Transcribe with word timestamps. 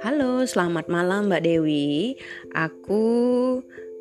Halo, 0.00 0.40
selamat 0.48 0.88
malam 0.88 1.28
Mbak 1.28 1.44
Dewi. 1.44 2.16
Aku 2.56 3.04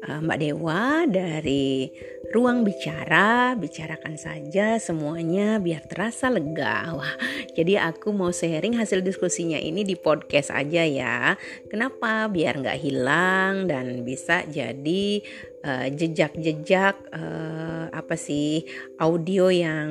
uh, 0.08 0.20
Mbak 0.24 0.40
Dewa 0.40 1.04
dari 1.04 1.92
Ruang 2.32 2.64
Bicara. 2.64 3.60
Bicarakan 3.60 4.16
saja 4.16 4.80
semuanya 4.80 5.60
biar 5.60 5.84
terasa 5.84 6.32
lega. 6.32 6.96
Wah, 6.96 7.16
jadi 7.60 7.92
aku 7.92 8.16
mau 8.16 8.32
sharing 8.32 8.80
hasil 8.80 9.04
diskusinya 9.04 9.60
ini 9.60 9.84
di 9.84 10.00
podcast 10.00 10.48
aja 10.56 10.88
ya. 10.88 11.36
Kenapa? 11.68 12.32
Biar 12.32 12.56
nggak 12.56 12.80
hilang 12.80 13.68
dan 13.68 14.08
bisa 14.08 14.48
jadi 14.48 15.20
uh, 15.64 15.88
jejak-jejak 15.90 16.96
uh, 17.16 17.88
apa 17.90 18.16
sih 18.20 18.68
audio 19.00 19.48
yang 19.50 19.90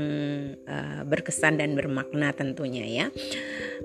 uh, 0.68 1.02
berkesan 1.08 1.58
dan 1.58 1.74
bermakna 1.74 2.30
tentunya 2.36 2.84
ya. 2.84 3.06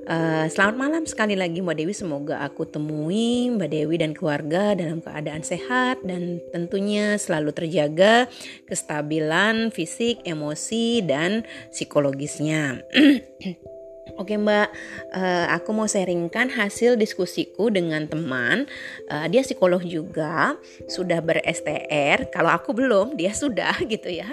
Uh, 0.08 0.46
selamat 0.48 0.76
malam 0.78 1.04
sekali 1.08 1.34
lagi 1.34 1.64
Mbak 1.64 1.78
Dewi. 1.80 1.94
Semoga 1.96 2.44
aku 2.44 2.68
temui 2.68 3.50
Mbak 3.56 3.70
Dewi 3.72 3.96
dan 3.98 4.12
keluarga 4.14 4.76
dalam 4.76 5.00
keadaan 5.00 5.42
sehat 5.42 6.04
dan 6.04 6.44
tentunya 6.52 7.16
selalu 7.16 7.56
terjaga 7.56 8.28
kestabilan 8.68 9.72
fisik, 9.72 10.22
emosi 10.28 11.02
dan 11.04 11.48
psikologisnya. 11.72 12.84
Oke 14.16 14.40
Mbak, 14.40 14.68
uh, 15.12 15.46
aku 15.52 15.76
mau 15.76 15.84
sharingkan 15.84 16.48
hasil 16.56 16.96
diskusiku 16.96 17.68
dengan 17.68 18.08
teman. 18.08 18.64
Uh, 19.12 19.28
dia 19.28 19.44
psikolog 19.44 19.84
juga, 19.84 20.56
sudah 20.88 21.20
ber-STR. 21.20 22.32
Kalau 22.32 22.52
aku 22.56 22.72
belum, 22.72 23.20
dia 23.20 23.36
sudah 23.36 23.76
gitu 23.92 24.08
ya. 24.08 24.32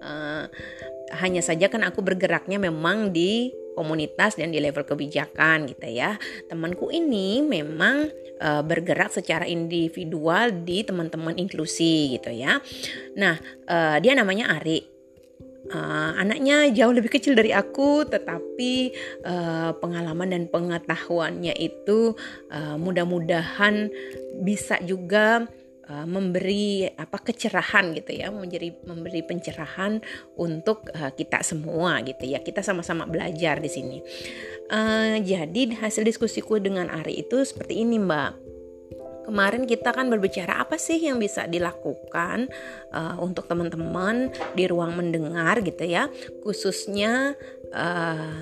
Uh, 0.00 0.48
hanya 1.20 1.42
saja 1.44 1.68
kan 1.68 1.82
aku 1.82 2.00
bergeraknya 2.00 2.56
memang 2.56 3.10
di 3.10 3.50
komunitas 3.74 4.38
dan 4.38 4.54
di 4.54 4.58
level 4.62 4.86
kebijakan 4.86 5.68
gitu 5.68 5.88
ya. 5.90 6.16
Temanku 6.46 6.88
ini 6.88 7.42
memang 7.42 8.08
uh, 8.40 8.62
bergerak 8.62 9.12
secara 9.12 9.46
individual 9.46 10.52
di 10.64 10.82
teman-teman 10.86 11.36
inklusi 11.36 12.18
gitu 12.18 12.30
ya. 12.32 12.58
Nah, 13.16 13.36
uh, 13.68 13.96
dia 13.98 14.12
namanya 14.14 14.52
Ari 14.58 14.99
uh, 15.72 16.12
anaknya 16.18 16.70
jauh 16.74 16.92
lebih 16.94 17.10
kecil 17.10 17.38
dari 17.38 17.54
aku 17.54 18.06
tetapi 18.06 18.92
uh, 19.24 19.72
pengalaman 19.78 20.34
dan 20.34 20.44
pengetahuannya 20.50 21.54
itu 21.56 22.14
uh, 22.50 22.76
mudah-mudahan 22.76 23.88
bisa 24.42 24.78
juga 24.82 25.46
uh, 25.90 26.06
memberi 26.06 26.86
apa 26.86 27.18
kecerahan 27.18 27.90
gitu 27.98 28.14
ya 28.14 28.30
menjadi 28.30 28.70
memberi 28.86 29.26
pencerahan 29.26 29.98
untuk 30.38 30.86
uh, 30.94 31.10
kita 31.10 31.42
semua 31.42 31.98
gitu 32.06 32.30
ya. 32.30 32.38
Kita 32.40 32.62
sama-sama 32.62 33.04
belajar 33.10 33.58
di 33.58 33.70
sini. 33.70 33.98
Uh, 34.70 35.18
jadi 35.18 35.74
hasil 35.82 36.06
diskusiku 36.06 36.62
dengan 36.62 36.86
Ari 36.86 37.26
itu 37.26 37.42
seperti 37.42 37.82
ini 37.82 37.98
mbak 37.98 38.49
kemarin 39.30 39.62
kita 39.62 39.94
kan 39.94 40.10
berbicara 40.10 40.58
apa 40.58 40.74
sih 40.74 40.98
yang 40.98 41.22
bisa 41.22 41.46
dilakukan 41.46 42.50
uh, 42.90 43.14
untuk 43.22 43.46
teman-teman 43.46 44.34
di 44.58 44.66
ruang 44.66 44.98
mendengar 44.98 45.62
gitu 45.62 45.86
ya, 45.86 46.10
khususnya 46.42 47.38
uh, 47.70 48.34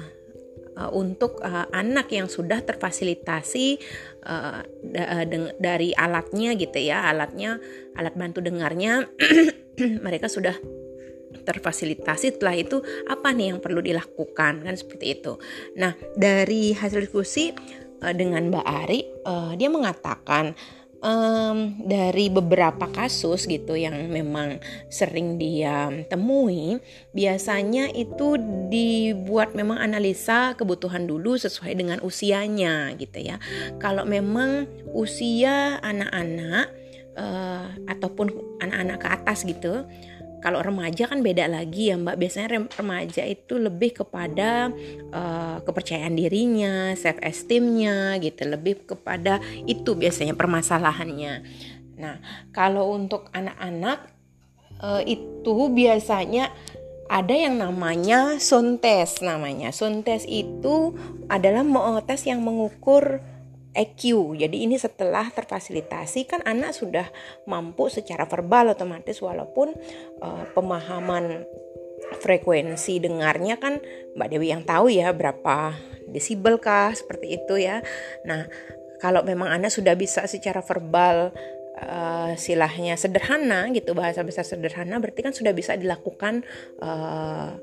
uh, 0.80 0.90
untuk 0.96 1.44
uh, 1.44 1.68
anak 1.76 2.08
yang 2.08 2.24
sudah 2.24 2.64
terfasilitasi 2.64 3.76
uh, 4.24 4.64
da 4.80 5.04
dari 5.60 5.92
alatnya 5.92 6.56
gitu 6.56 6.80
ya, 6.80 7.04
alatnya 7.04 7.60
alat 7.92 8.16
bantu 8.16 8.40
dengarnya 8.40 9.04
mereka 10.08 10.32
sudah 10.32 10.56
terfasilitasi. 11.44 12.40
Setelah 12.40 12.56
itu 12.56 12.80
apa 13.04 13.36
nih 13.36 13.52
yang 13.52 13.60
perlu 13.60 13.84
dilakukan? 13.84 14.64
Kan 14.64 14.74
seperti 14.80 15.20
itu. 15.20 15.36
Nah 15.76 15.92
dari 16.16 16.72
hasil 16.72 17.04
diskusi 17.04 17.52
dengan 17.98 18.46
Mbak 18.46 18.66
Ari 18.86 19.00
uh, 19.26 19.52
dia 19.58 19.66
mengatakan 19.66 20.54
um, 21.02 21.78
dari 21.86 22.30
beberapa 22.30 22.90
kasus 22.90 23.46
gitu 23.46 23.78
yang 23.78 24.10
memang 24.10 24.58
sering 24.90 25.38
dia 25.38 25.90
temui, 26.10 26.78
biasanya 27.14 27.90
itu 27.94 28.38
dibuat 28.70 29.54
memang 29.54 29.78
analisa 29.78 30.54
kebutuhan 30.58 31.06
dulu 31.06 31.38
sesuai 31.38 31.74
dengan 31.78 31.98
usianya 32.02 32.94
gitu 32.98 33.18
ya. 33.22 33.36
Kalau 33.78 34.02
memang 34.06 34.66
usia 34.94 35.78
anak-anak 35.82 36.66
uh, 37.18 37.66
ataupun 37.90 38.58
anak-anak 38.62 38.98
ke 39.02 39.08
atas 39.08 39.38
gitu 39.46 39.86
kalau 40.38 40.62
remaja 40.62 41.10
kan 41.10 41.20
beda 41.20 41.50
lagi 41.50 41.90
ya 41.90 41.96
Mbak. 41.98 42.16
Biasanya 42.16 42.48
remaja 42.78 43.22
itu 43.26 43.58
lebih 43.58 44.04
kepada 44.04 44.70
uh, 45.10 45.58
kepercayaan 45.66 46.14
dirinya, 46.14 46.94
self 46.94 47.18
esteemnya 47.22 48.16
gitu, 48.22 48.46
lebih 48.46 48.86
kepada 48.86 49.42
itu 49.66 49.98
biasanya 49.98 50.38
permasalahannya. 50.38 51.34
Nah, 51.98 52.22
kalau 52.54 52.94
untuk 52.94 53.26
anak-anak 53.34 54.14
uh, 54.78 55.02
itu 55.02 55.70
biasanya 55.74 56.54
ada 57.08 57.34
yang 57.34 57.58
namanya 57.58 58.36
sontes 58.38 59.24
namanya. 59.24 59.72
Sontes 59.72 60.28
itu 60.28 60.94
adalah 61.26 61.64
tes 62.04 62.28
yang 62.28 62.44
mengukur 62.44 63.24
EQ. 63.78 64.34
Jadi 64.34 64.66
ini 64.66 64.74
setelah 64.74 65.30
terfasilitasi 65.30 66.26
kan 66.26 66.42
anak 66.42 66.74
sudah 66.74 67.06
mampu 67.46 67.86
secara 67.86 68.26
verbal 68.26 68.74
otomatis 68.74 69.22
walaupun 69.22 69.70
uh, 70.18 70.44
pemahaman 70.50 71.46
frekuensi 72.18 72.98
dengarnya 72.98 73.62
kan 73.62 73.78
Mbak 74.18 74.28
Dewi 74.34 74.50
yang 74.50 74.66
tahu 74.66 74.90
ya 74.90 75.14
berapa 75.14 75.78
desibel 76.10 76.58
kah 76.58 76.90
seperti 76.90 77.38
itu 77.38 77.62
ya. 77.62 77.78
Nah, 78.26 78.50
kalau 78.98 79.22
memang 79.22 79.54
anak 79.54 79.70
sudah 79.70 79.94
bisa 79.94 80.26
secara 80.26 80.58
verbal 80.58 81.30
uh, 81.78 82.32
silahnya 82.34 82.98
sederhana 82.98 83.70
gitu 83.70 83.94
bahasa 83.94 84.26
besar 84.26 84.42
sederhana 84.42 84.98
berarti 84.98 85.20
kan 85.22 85.34
sudah 85.34 85.54
bisa 85.54 85.78
dilakukan 85.78 86.42
uh, 86.82 87.54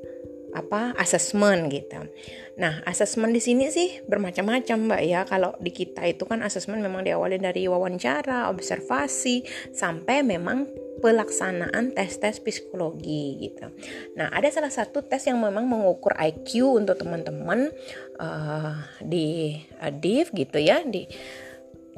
apa 0.56 0.96
asesmen 0.96 1.68
gitu. 1.68 2.08
Nah, 2.56 2.80
asesmen 2.88 3.36
di 3.36 3.44
sini 3.44 3.68
sih 3.68 4.00
bermacam-macam, 4.08 4.78
Mbak 4.88 5.02
ya. 5.04 5.22
Kalau 5.28 5.60
di 5.60 5.76
kita 5.76 6.08
itu 6.08 6.24
kan 6.24 6.40
asesmen 6.40 6.80
memang 6.80 7.04
diawali 7.04 7.36
dari 7.36 7.68
wawancara, 7.68 8.48
observasi 8.48 9.44
sampai 9.76 10.24
memang 10.24 10.72
pelaksanaan 11.04 11.92
tes-tes 11.92 12.40
psikologi 12.40 13.44
gitu. 13.44 13.68
Nah, 14.16 14.32
ada 14.32 14.48
salah 14.48 14.72
satu 14.72 15.04
tes 15.04 15.28
yang 15.28 15.44
memang 15.44 15.68
mengukur 15.68 16.16
IQ 16.16 16.80
untuk 16.80 17.04
teman-teman 17.04 17.76
uh, 18.24 18.80
di 19.04 19.60
uh, 19.84 19.92
gitu 20.32 20.58
ya, 20.58 20.80
di 20.88 21.04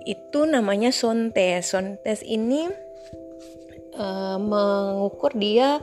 itu 0.09 0.39
namanya 0.49 0.89
SONTES. 0.89 1.77
SONTES 1.77 2.25
ini 2.25 2.65
uh, 3.97 4.37
mengukur 4.41 5.37
dia 5.37 5.77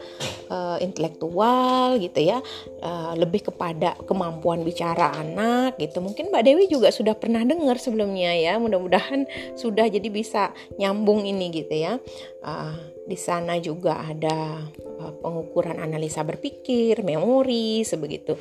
uh, 0.49 0.79
intelektual 0.81 1.97
gitu 2.01 2.21
ya 2.21 2.39
uh, 2.83 3.13
lebih 3.17 3.53
kepada 3.53 3.97
kemampuan 4.05 4.63
bicara 4.63 5.13
anak 5.17 5.77
gitu 5.79 6.01
mungkin 6.01 6.33
Mbak 6.33 6.43
Dewi 6.45 6.65
juga 6.69 6.89
sudah 6.91 7.15
pernah 7.17 7.45
dengar 7.45 7.77
sebelumnya 7.79 8.35
ya 8.35 8.57
mudah-mudahan 8.59 9.29
sudah 9.55 9.87
jadi 9.89 10.09
bisa 10.09 10.51
nyambung 10.81 11.25
ini 11.25 11.53
gitu 11.53 11.75
ya 11.75 11.93
uh, 12.43 12.75
di 13.05 13.17
sana 13.21 13.61
juga 13.61 14.01
ada 14.01 14.65
pengukuran 15.13 15.81
analisa 15.81 16.25
berpikir, 16.25 17.03
memori, 17.05 17.83
sebegitu. 17.85 18.39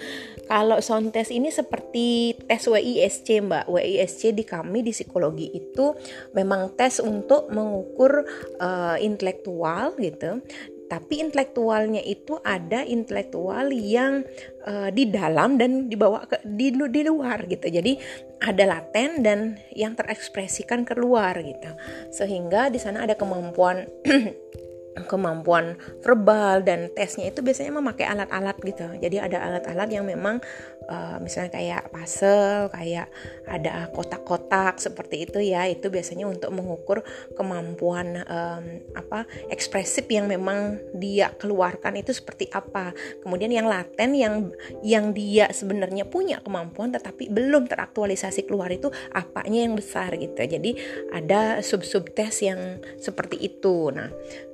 Kalau 0.47 0.79
sound 0.79 1.11
test 1.11 1.33
ini 1.33 1.49
seperti 1.49 2.37
tes 2.45 2.63
WISC, 2.67 3.43
Mbak. 3.43 3.65
WISC 3.67 4.31
di 4.35 4.43
kami 4.45 4.85
di 4.85 4.91
psikologi 4.95 5.49
itu 5.51 5.95
memang 6.35 6.75
tes 6.75 7.01
untuk 7.03 7.49
mengukur 7.51 8.27
uh, 8.59 8.97
intelektual 8.99 9.95
gitu 9.99 10.43
tapi 10.87 11.23
intelektualnya 11.23 12.03
itu 12.03 12.37
ada 12.43 12.83
intelektual 12.85 13.71
yang 13.71 14.23
uh, 14.67 14.89
di 14.93 15.09
dalam 15.09 15.57
dan 15.57 15.89
dibawa 15.89 16.27
ke 16.27 16.43
di, 16.45 16.71
di 16.73 17.01
luar 17.07 17.47
gitu. 17.47 17.67
Jadi 17.67 17.97
ada 18.43 18.63
laten 18.67 19.23
dan 19.23 19.39
yang 19.73 19.95
terekspresikan 19.95 20.83
keluar 20.83 21.33
gitu. 21.39 21.71
Sehingga 22.11 22.67
di 22.69 22.79
sana 22.79 23.07
ada 23.07 23.15
kemampuan 23.15 23.87
kemampuan 25.09 25.73
verbal 26.05 26.61
dan 26.61 26.93
tesnya 26.93 27.33
itu 27.33 27.41
biasanya 27.41 27.73
memakai 27.73 28.05
alat-alat 28.05 28.57
gitu. 28.61 28.85
Jadi 29.01 29.17
ada 29.17 29.41
alat-alat 29.41 29.89
yang 29.89 30.05
memang 30.05 30.37
uh, 30.85 31.17
misalnya 31.17 31.51
kayak 31.57 31.89
puzzle, 31.89 32.69
kayak 32.69 33.09
ada 33.49 33.89
kotak-kotak 33.89 34.77
seperti 34.77 35.25
itu 35.25 35.41
ya. 35.41 35.65
Itu 35.65 35.89
biasanya 35.89 36.29
untuk 36.29 36.53
mengukur 36.53 37.01
kemampuan 37.33 38.21
um, 38.27 38.65
apa 38.93 39.25
ekspresif 39.49 40.05
yang 40.13 40.29
memang 40.29 40.77
dia 40.93 41.33
keluarkan 41.33 41.97
itu 41.97 42.13
seperti 42.13 42.53
apa. 42.53 42.93
Kemudian 43.25 43.49
yang 43.49 43.65
laten 43.65 44.13
yang 44.13 44.53
yang 44.85 45.11
dia 45.11 45.49
sebenarnya 45.49 46.05
punya 46.05 46.37
kemampuan 46.45 46.93
tetapi 46.93 47.33
belum 47.33 47.65
teraktualisasi 47.65 48.45
keluar 48.45 48.69
itu 48.69 48.93
apanya 49.09 49.65
yang 49.65 49.73
besar 49.73 50.13
gitu. 50.21 50.37
Jadi 50.37 50.77
ada 51.09 51.59
sub-sub 51.65 52.13
tes 52.13 52.45
yang 52.45 52.77
seperti 53.01 53.41
itu. 53.41 53.89
Nah, 53.89 54.11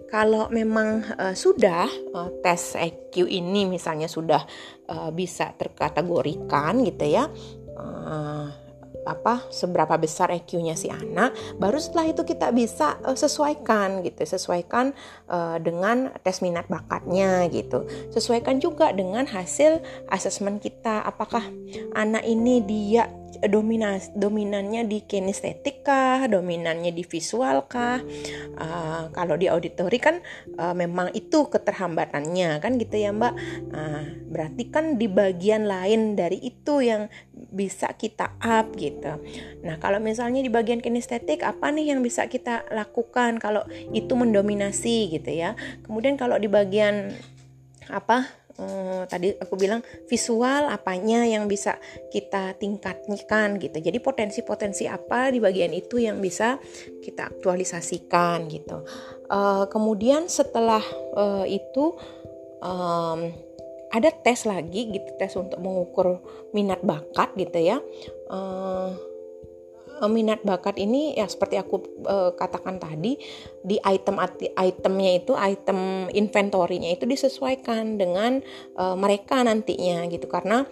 kalau 0.09 0.49
memang 0.49 1.05
uh, 1.15 1.37
sudah 1.37 1.85
uh, 2.13 2.29
tes 2.41 2.75
EQ 2.75 3.29
ini 3.29 3.69
misalnya 3.69 4.09
sudah 4.09 4.41
uh, 4.89 5.09
bisa 5.13 5.53
terkategorikan 5.55 6.81
gitu 6.83 7.05
ya 7.05 7.29
uh, 7.77 8.49
apa 9.07 9.47
seberapa 9.49 9.95
besar 9.95 10.29
EQ-nya 10.29 10.75
si 10.77 10.91
anak 10.91 11.33
baru 11.57 11.81
setelah 11.81 12.11
itu 12.11 12.21
kita 12.27 12.51
bisa 12.51 12.99
uh, 13.01 13.15
sesuaikan 13.15 14.05
gitu 14.05 14.21
sesuaikan 14.27 14.91
uh, 15.31 15.57
dengan 15.57 16.13
tes 16.21 16.43
minat 16.43 16.67
bakatnya 16.67 17.47
gitu. 17.49 17.89
Sesuaikan 18.13 18.59
juga 18.61 18.91
dengan 18.93 19.25
hasil 19.25 19.81
asesmen 20.11 20.61
kita 20.61 21.01
apakah 21.01 21.41
anak 21.95 22.21
ini 22.27 22.61
dia 22.61 23.09
dominas 23.45 24.09
dominannya 24.17 24.87
di 24.89 25.05
kinestetik 25.05 25.85
kah 25.85 26.25
dominannya 26.25 26.89
di 26.89 27.03
visual 27.05 27.69
kah? 27.69 28.01
Uh, 28.57 29.13
kalau 29.13 29.37
di 29.37 29.45
auditori 29.45 30.01
kan 30.01 30.19
uh, 30.57 30.73
memang 30.73 31.13
itu 31.13 31.47
keterhambatannya 31.47 32.57
kan 32.59 32.81
gitu 32.81 32.95
ya 32.97 33.13
mbak? 33.13 33.33
Uh, 33.69 34.03
berarti 34.29 34.63
kan 34.73 34.97
di 34.97 35.05
bagian 35.05 35.69
lain 35.69 36.17
dari 36.17 36.41
itu 36.41 36.81
yang 36.81 37.11
bisa 37.33 37.93
kita 37.93 38.35
up 38.41 38.73
gitu. 38.75 39.21
Nah 39.65 39.77
kalau 39.77 40.01
misalnya 40.01 40.41
di 40.41 40.51
bagian 40.51 40.81
kinestetik 40.83 41.41
apa 41.45 41.71
nih 41.71 41.93
yang 41.95 42.01
bisa 42.01 42.27
kita 42.27 42.65
lakukan 42.73 43.37
kalau 43.37 43.65
itu 43.93 44.13
mendominasi 44.13 45.13
gitu 45.13 45.31
ya? 45.31 45.53
Kemudian 45.85 46.17
kalau 46.17 46.37
di 46.37 46.49
bagian 46.49 47.13
apa 47.89 48.38
uh, 48.59 49.03
tadi 49.07 49.31
aku 49.39 49.55
bilang 49.55 49.81
visual 50.05 50.67
apanya 50.67 51.23
yang 51.23 51.47
bisa 51.47 51.79
kita 52.11 52.53
tingkatkan 52.59 53.57
gitu. 53.57 53.79
Jadi 53.79 53.97
potensi-potensi 54.03 54.85
apa 54.85 55.31
di 55.31 55.39
bagian 55.39 55.71
itu 55.71 56.03
yang 56.03 56.19
bisa 56.19 56.59
kita 57.01 57.31
aktualisasikan 57.31 58.51
gitu. 58.51 58.83
Uh, 59.31 59.65
kemudian 59.71 60.27
setelah 60.27 60.83
uh, 61.15 61.47
itu 61.47 61.95
um, 62.59 63.31
ada 63.89 64.09
tes 64.13 64.45
lagi 64.45 64.93
gitu 64.93 65.09
tes 65.17 65.33
untuk 65.33 65.57
mengukur 65.57 66.21
minat 66.53 66.83
bakat 66.85 67.33
gitu 67.33 67.57
ya. 67.57 67.77
Uh, 68.29 68.93
minat 70.07 70.39
bakat 70.47 70.79
ini 70.79 71.17
ya 71.17 71.27
seperti 71.27 71.59
aku 71.59 72.05
uh, 72.07 72.31
katakan 72.37 72.79
tadi 72.79 73.19
di 73.59 73.75
item 73.83 74.15
itemnya 74.55 75.11
itu 75.19 75.33
item 75.35 76.07
inventory-nya 76.13 76.95
itu 76.95 77.03
disesuaikan 77.03 77.99
dengan 77.99 78.39
uh, 78.79 78.95
mereka 78.95 79.43
nantinya 79.43 80.07
gitu. 80.07 80.31
Karena 80.31 80.63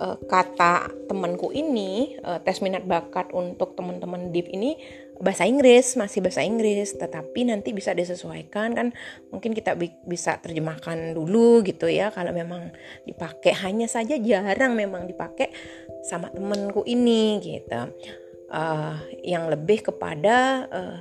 uh, 0.00 0.16
kata 0.16 0.88
temanku 1.06 1.50
ini 1.50 2.16
uh, 2.24 2.38
tes 2.40 2.64
minat 2.64 2.88
bakat 2.88 3.30
untuk 3.36 3.76
teman-teman 3.76 4.32
DIP 4.32 4.48
ini 4.54 4.78
bahasa 5.20 5.44
Inggris 5.44 6.00
masih 6.00 6.24
bahasa 6.24 6.40
Inggris 6.40 6.96
tetapi 6.96 7.44
nanti 7.44 7.76
bisa 7.76 7.92
disesuaikan 7.92 8.72
kan 8.72 8.88
mungkin 9.28 9.52
kita 9.52 9.76
bi 9.76 9.92
bisa 10.08 10.40
terjemahkan 10.40 11.12
dulu 11.12 11.60
gitu 11.60 11.92
ya. 11.92 12.08
Kalau 12.08 12.32
memang 12.32 12.72
dipakai 13.04 13.52
hanya 13.60 13.84
saja 13.84 14.16
jarang 14.16 14.72
memang 14.72 15.04
dipakai 15.04 15.52
sama 16.00 16.32
temanku 16.32 16.82
ini 16.88 17.36
gitu 17.44 17.92
uh, 18.50 18.98
yang 19.22 19.48
lebih 19.48 19.86
kepada 19.86 20.66
uh, 20.68 20.98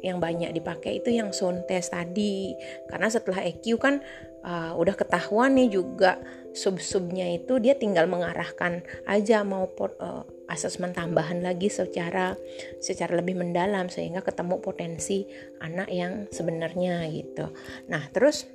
yang 0.00 0.16
banyak 0.16 0.56
dipakai 0.56 1.04
itu 1.04 1.12
yang 1.12 1.28
sound 1.30 1.68
test 1.68 1.92
tadi 1.92 2.56
karena 2.88 3.08
setelah 3.12 3.44
EQ 3.44 3.64
kan 3.76 4.00
uh, 4.44 4.72
udah 4.76 4.96
ketahuan 4.96 5.52
nih 5.56 5.68
juga 5.76 6.16
sub-subnya 6.56 7.28
itu 7.30 7.60
dia 7.62 7.76
tinggal 7.76 8.08
mengarahkan 8.08 8.82
aja 9.04 9.44
mau 9.44 9.68
uh, 9.68 10.24
asesmen 10.50 10.90
tambahan 10.90 11.44
lagi 11.44 11.70
secara 11.70 12.34
secara 12.82 13.20
lebih 13.20 13.38
mendalam 13.38 13.86
sehingga 13.86 14.24
ketemu 14.24 14.58
potensi 14.58 15.22
anak 15.62 15.86
yang 15.92 16.26
sebenarnya 16.32 17.06
gitu. 17.12 17.54
Nah 17.86 18.02
terus 18.10 18.50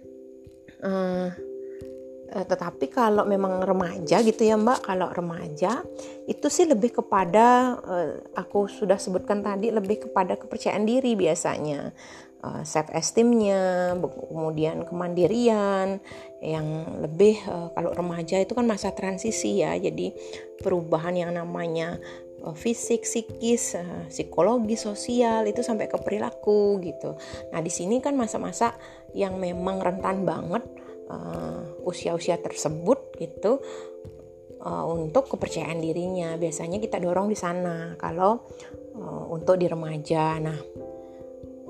uh, 0.83 1.31
tetapi 2.25 2.89
kalau 2.89 3.23
memang 3.23 3.61
remaja 3.61 4.19
gitu 4.25 4.41
ya 4.41 4.57
Mbak, 4.57 4.89
kalau 4.89 5.13
remaja 5.13 5.85
itu 6.25 6.47
sih 6.49 6.65
lebih 6.65 6.97
kepada 6.97 7.77
uh, 7.79 8.17
aku 8.33 8.65
sudah 8.65 8.97
sebutkan 8.97 9.45
tadi 9.45 9.69
lebih 9.69 10.09
kepada 10.09 10.33
kepercayaan 10.35 10.83
diri 10.83 11.13
biasanya. 11.13 11.93
Uh, 12.45 12.61
self 12.61 12.93
esteemnya, 12.93 13.97
kemudian 13.97 14.85
kemandirian 14.85 15.97
yang 16.45 16.67
lebih 17.01 17.41
kalau 17.73 17.89
remaja 17.89 18.37
itu 18.37 18.53
kan 18.53 18.69
masa 18.69 18.93
transisi 18.93 19.65
ya. 19.65 19.73
Jadi 19.73 20.13
perubahan 20.61 21.17
yang 21.17 21.33
namanya 21.33 21.97
fisik, 22.53 23.01
psikis, 23.01 23.73
psikologi, 24.13 24.77
sosial 24.77 25.49
itu 25.49 25.65
sampai 25.65 25.89
ke 25.89 25.97
perilaku 25.97 26.77
gitu. 26.85 27.17
Nah, 27.49 27.65
di 27.65 27.73
sini 27.73 27.97
kan 27.97 28.13
masa-masa 28.13 28.77
yang 29.17 29.41
memang 29.41 29.81
rentan 29.81 30.21
banget 30.21 30.61
uh, 31.09 31.85
usia-usia 31.85 32.39
tersebut 32.41 33.17
gitu 33.19 33.61
uh, 34.61 34.85
untuk 34.89 35.29
kepercayaan 35.35 35.81
dirinya. 35.81 36.37
Biasanya 36.39 36.81
kita 36.81 36.97
dorong 37.01 37.29
di 37.29 37.37
sana 37.37 37.93
kalau 37.99 38.45
uh, 38.97 39.25
untuk 39.29 39.59
di 39.59 39.67
remaja. 39.69 40.39
Nah 40.41 40.57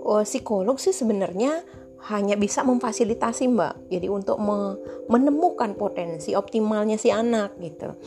uh, 0.05 0.23
psikolog 0.23 0.77
sih 0.77 0.93
sebenarnya 0.93 1.65
hanya 2.11 2.37
bisa 2.37 2.61
memfasilitasi 2.61 3.49
mbak. 3.49 3.89
Jadi 3.89 4.07
untuk 4.11 4.37
me 4.37 4.77
menemukan 5.05 5.77
potensi 5.77 6.33
optimalnya 6.33 6.97
si 6.97 7.09
anak 7.09 7.57
gitu. 7.61 7.97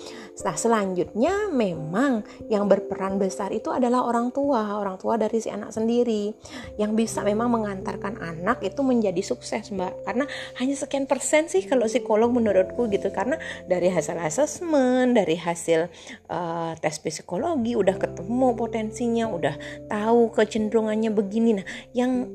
Nah 0.43 0.55
selanjutnya 0.55 1.51
memang 1.51 2.23
yang 2.47 2.71
berperan 2.71 3.19
besar 3.19 3.51
itu 3.51 3.71
adalah 3.75 4.07
orang 4.07 4.31
tua 4.31 4.79
orang 4.79 4.99
tua 4.99 5.19
dari 5.19 5.43
si 5.43 5.51
anak 5.51 5.75
sendiri. 5.75 6.31
Yang 6.79 6.93
bisa 6.95 7.21
memang 7.27 7.51
mengantarkan 7.51 8.23
anak 8.23 8.63
itu 8.63 8.81
menjadi 8.87 9.23
sukses 9.23 9.75
mbak. 9.75 10.07
Karena 10.07 10.25
hanya 10.63 10.75
sekian 10.79 11.11
persen 11.11 11.51
sih 11.51 11.67
kalau 11.67 11.91
psikolog 11.91 12.31
menurutku 12.31 12.87
gitu. 12.91 13.11
Karena 13.11 13.35
dari 13.67 13.91
hasil 13.91 14.19
asesmen 14.19 15.15
dari 15.15 15.35
hasil 15.35 15.91
uh, 16.31 16.73
tes 16.79 17.03
psikologi 17.03 17.75
udah 17.75 17.99
ketemu 17.99 18.55
potensinya 18.55 19.27
udah 19.27 19.55
tahu 19.91 20.31
kecenderungannya 20.31 21.11
begini. 21.11 21.51
Nah 21.59 21.67
yang 21.95 22.31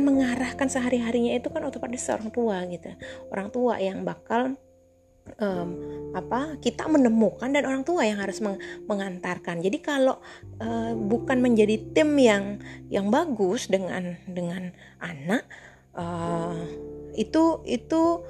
akan 0.00 0.16
mengarahkan 0.16 0.68
sehari-harinya 0.72 1.36
itu 1.36 1.52
kan 1.52 1.60
otomatis 1.68 2.08
orang 2.08 2.32
tua 2.32 2.64
gitu. 2.72 2.88
Orang 3.28 3.52
tua 3.52 3.76
yang 3.76 4.00
bakal 4.00 4.56
um, 5.36 5.68
apa 6.16 6.56
kita 6.56 6.88
menemukan 6.88 7.52
dan 7.52 7.68
orang 7.68 7.84
tua 7.84 8.08
yang 8.08 8.16
harus 8.16 8.40
meng 8.40 8.56
mengantarkan. 8.88 9.60
Jadi 9.60 9.76
kalau 9.84 10.16
uh, 10.56 10.96
bukan 10.96 11.44
menjadi 11.44 11.92
tim 11.92 12.16
yang 12.16 12.64
yang 12.88 13.12
bagus 13.12 13.68
dengan 13.68 14.16
dengan 14.24 14.72
anak 15.04 15.44
uh, 15.92 16.56
itu 17.12 17.60
itu 17.68 18.24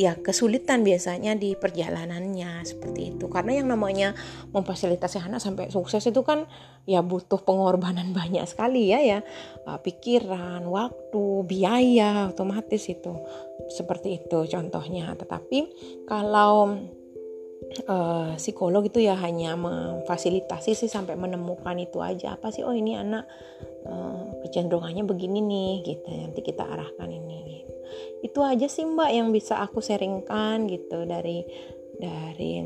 ya 0.00 0.16
kesulitan 0.16 0.80
biasanya 0.80 1.36
di 1.36 1.52
perjalanannya 1.52 2.64
seperti 2.64 3.12
itu. 3.12 3.28
Karena 3.28 3.60
yang 3.60 3.68
namanya 3.68 4.16
memfasilitasi 4.56 5.20
anak 5.20 5.44
sampai 5.44 5.68
sukses 5.68 6.00
itu 6.08 6.24
kan 6.24 6.48
ya 6.88 7.04
butuh 7.04 7.44
pengorbanan 7.44 8.14
banyak 8.18 8.48
sekali 8.48 8.88
ya 8.88 9.04
ya. 9.04 9.20
Uh, 9.68 9.76
pikiran 9.76 10.64
waktu 10.64 11.44
biaya 11.44 12.32
otomatis 12.32 12.88
itu. 12.88 13.12
Seperti 13.68 14.24
itu 14.24 14.48
contohnya. 14.48 15.12
Tetapi 15.12 15.58
kalau 16.08 16.80
uh, 17.84 18.32
psikolog 18.40 18.88
itu 18.88 19.04
ya 19.04 19.20
hanya 19.20 19.52
memfasilitasi 19.52 20.72
sih 20.72 20.88
sampai 20.88 21.12
menemukan 21.20 21.76
itu 21.76 22.00
aja. 22.00 22.40
Apa 22.40 22.48
sih 22.48 22.64
oh 22.64 22.72
ini 22.72 22.96
anak 22.96 23.28
uh, 23.84 24.40
kecenderungannya 24.48 25.04
begini 25.04 25.44
nih 25.44 25.72
gitu. 25.84 26.08
Nanti 26.08 26.40
kita 26.40 26.64
arahkan 26.64 27.12
ini 27.12 27.36
gitu 27.60 27.79
itu 28.24 28.40
aja 28.42 28.66
sih 28.66 28.86
mbak 28.86 29.10
yang 29.10 29.28
bisa 29.30 29.58
aku 29.60 29.82
sharingkan 29.82 30.68
gitu 30.68 31.04
dari 31.04 31.44
dari 32.00 32.64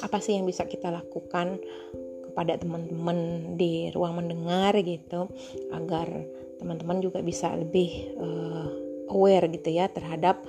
apa 0.00 0.22
sih 0.22 0.38
yang 0.38 0.46
bisa 0.46 0.64
kita 0.64 0.94
lakukan 0.94 1.58
kepada 2.30 2.60
teman-teman 2.60 3.52
di 3.58 3.90
ruang 3.90 4.22
mendengar 4.22 4.76
gitu 4.84 5.32
agar 5.74 6.06
teman-teman 6.62 7.02
juga 7.02 7.20
bisa 7.20 7.50
lebih 7.56 8.14
uh, 8.20 8.68
aware 9.10 9.50
gitu 9.50 9.72
ya 9.72 9.90
terhadap 9.90 10.44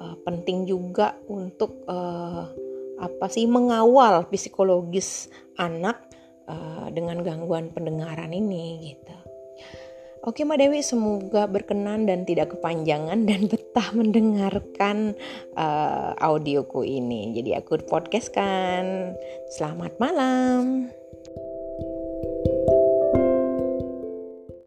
uh, 0.00 0.16
penting 0.24 0.64
juga 0.64 1.18
untuk 1.28 1.84
uh, 1.90 2.48
apa 2.98 3.26
sih 3.26 3.44
mengawal 3.50 4.30
psikologis 4.30 5.28
anak 5.58 5.98
uh, 6.46 6.86
dengan 6.94 7.20
gangguan 7.20 7.74
pendengaran 7.74 8.30
ini 8.30 8.94
gitu. 8.94 9.16
Oke 10.24 10.40
Mbak 10.40 10.56
Dewi, 10.56 10.80
semoga 10.80 11.44
berkenan 11.44 12.08
dan 12.08 12.24
tidak 12.24 12.56
kepanjangan 12.56 13.28
dan 13.28 13.44
betah 13.74 13.90
mendengarkan 13.90 15.18
uh, 15.58 16.14
audioku 16.22 16.86
ini. 16.86 17.34
Jadi 17.34 17.58
aku 17.58 17.82
podcast 17.82 18.30
kan. 18.30 19.18
Selamat 19.50 19.98
malam. 19.98 20.94